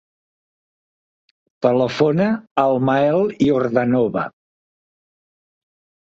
[1.65, 2.25] Telefona
[2.63, 4.23] al Mael Yordanova.